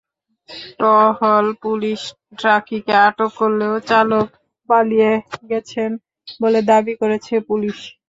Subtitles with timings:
[0.79, 2.01] টহল পুলিশ
[2.39, 4.27] ট্রাকটিকে আটক করলেও চালক
[4.69, 5.11] পালিয়ে
[5.49, 5.89] গেছেন
[6.39, 7.77] বলে দাবি করেছে পুলিশ।